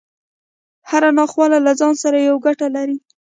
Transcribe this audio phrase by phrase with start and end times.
[0.89, 2.97] هره ناخواله له ځان سره يوه ګټه لري.